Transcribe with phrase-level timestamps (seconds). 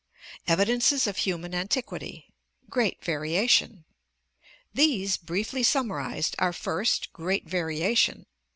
[0.47, 2.33] Evidences of Human Antiquity
[2.71, 3.85] Great Variation.—
[4.81, 8.25] These, briefly summarized, are, first, great variation.